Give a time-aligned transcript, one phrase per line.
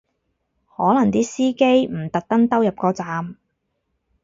[0.75, 3.37] 可能啲司機唔特登兜入個站